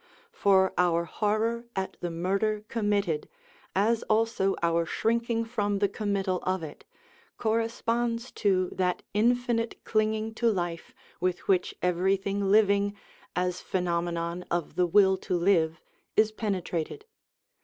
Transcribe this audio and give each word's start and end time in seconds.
For 0.31 0.73
our 0.79 1.05
horror 1.05 1.65
at 1.75 1.95
the 1.99 2.09
murder 2.09 2.65
committed, 2.69 3.29
as 3.75 4.01
also 4.09 4.55
our 4.63 4.83
shrinking 4.83 5.45
from 5.45 5.77
the 5.77 5.87
committal 5.87 6.39
of 6.41 6.63
it, 6.63 6.85
corresponds 7.37 8.31
to 8.31 8.69
that 8.71 9.03
infinite 9.13 9.77
clinging 9.83 10.33
to 10.41 10.47
life 10.51 10.95
with 11.19 11.47
which 11.47 11.75
everything 11.83 12.49
living, 12.49 12.95
as 13.35 13.61
phenomenon 13.61 14.43
of 14.49 14.73
the 14.73 14.87
will 14.87 15.17
to 15.17 15.37
live, 15.37 15.79
is 16.17 16.31
penetrated. 16.31 17.05